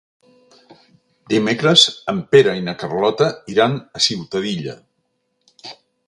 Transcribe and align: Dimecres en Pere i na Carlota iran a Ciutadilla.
Dimecres 1.33 1.83
en 2.13 2.23
Pere 2.35 2.55
i 2.59 2.63
na 2.69 2.75
Carlota 2.83 3.27
iran 3.55 3.75
a 3.99 4.01
Ciutadilla. 4.07 4.73